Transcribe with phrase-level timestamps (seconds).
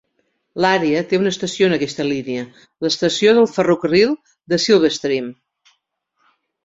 [0.63, 2.45] L'àrea té una estació en aquesta línia;
[2.85, 4.17] l'estació de ferrocarril
[4.55, 5.29] de Silverstream.